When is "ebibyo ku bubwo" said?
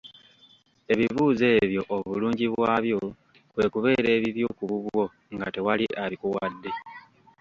4.17-5.03